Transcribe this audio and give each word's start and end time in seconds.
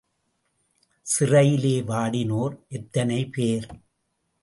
சிறையிலே 1.05 1.75
வாடினோர் 1.81 2.55
எத்தனைபேர்! 2.69 3.67